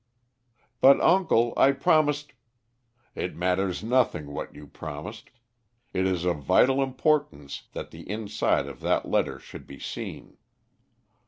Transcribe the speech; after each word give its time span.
"But 0.79 0.99
uncle, 0.99 1.53
I 1.55 1.73
promised" 1.73 2.33
"It 3.23 3.35
matters 3.35 3.83
nothing 3.83 4.31
what 4.33 4.55
you 4.55 4.65
promised. 4.65 5.29
It 5.93 6.07
is 6.07 6.25
of 6.25 6.37
vital 6.41 6.81
importance 6.81 7.67
that 7.73 7.91
the 7.91 8.09
inside 8.09 8.65
of 8.65 8.79
that 8.79 9.07
letter 9.07 9.37
should 9.39 9.67
be 9.67 9.77
seen. 9.77 10.37